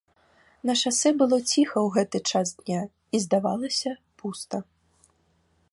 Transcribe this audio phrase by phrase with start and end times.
[0.69, 3.91] На шасэ было ціха ў гэты час дня і, здавалася,
[4.23, 4.57] пуста.